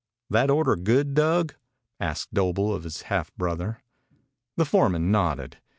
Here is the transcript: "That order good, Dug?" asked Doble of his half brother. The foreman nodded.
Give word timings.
"That 0.31 0.49
order 0.49 0.75
good, 0.75 1.13
Dug?" 1.13 1.53
asked 1.99 2.33
Doble 2.33 2.73
of 2.73 2.85
his 2.85 3.03
half 3.03 3.31
brother. 3.35 3.83
The 4.57 4.65
foreman 4.65 5.11
nodded. 5.11 5.57